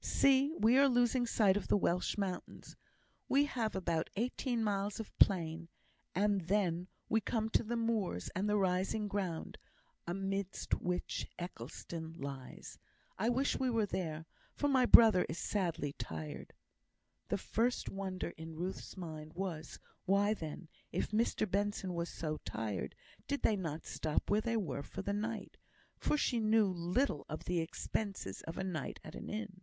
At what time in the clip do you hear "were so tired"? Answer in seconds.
21.92-22.94